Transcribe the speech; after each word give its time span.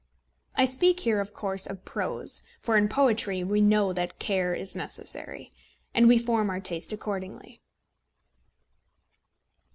I 0.55 0.65
speak 0.65 1.01
here, 1.01 1.19
of 1.21 1.31
course, 1.31 1.67
of 1.67 1.85
prose; 1.85 2.41
for 2.59 2.75
in 2.75 2.87
poetry 2.89 3.43
we 3.43 3.61
know 3.61 3.85
what 3.93 4.17
care 4.17 4.55
is 4.55 4.75
necessary, 4.75 5.51
and 5.93 6.07
we 6.07 6.17
form 6.17 6.49
our 6.49 6.59
taste 6.59 6.91
accordingly. 6.91 7.61